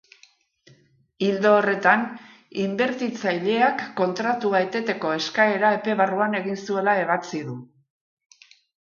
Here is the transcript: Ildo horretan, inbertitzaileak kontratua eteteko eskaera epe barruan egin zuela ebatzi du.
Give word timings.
Ildo 1.27 1.51
horretan, 1.57 2.05
inbertitzaileak 2.63 3.85
kontratua 4.01 4.65
eteteko 4.71 5.15
eskaera 5.21 5.73
epe 5.81 5.99
barruan 6.03 6.39
egin 6.45 6.61
zuela 6.67 7.01
ebatzi 7.07 7.49
du. 7.53 7.63